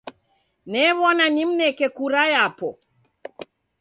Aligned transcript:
New'ona 0.71 1.25
nimneke 1.35 1.87
kura 1.97 2.21
yapo. 2.33 2.67